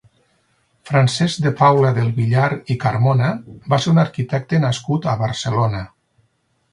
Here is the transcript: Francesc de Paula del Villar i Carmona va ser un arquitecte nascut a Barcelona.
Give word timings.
Francesc 0.89 1.41
de 1.47 1.49
Paula 1.59 1.91
del 1.97 2.07
Villar 2.15 2.47
i 2.75 2.77
Carmona 2.85 3.27
va 3.75 3.79
ser 3.85 3.91
un 3.93 4.03
arquitecte 4.05 4.61
nascut 4.65 5.07
a 5.13 5.15
Barcelona. 5.21 5.83